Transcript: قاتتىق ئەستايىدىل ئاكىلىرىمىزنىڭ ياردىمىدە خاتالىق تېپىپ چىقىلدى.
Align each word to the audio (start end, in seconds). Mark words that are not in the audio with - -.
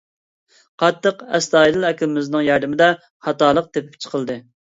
قاتتىق 0.83 1.19
ئەستايىدىل 1.39 1.85
ئاكىلىرىمىزنىڭ 1.89 2.45
ياردىمىدە 2.47 2.89
خاتالىق 3.27 3.71
تېپىپ 3.77 4.01
چىقىلدى. 4.07 4.39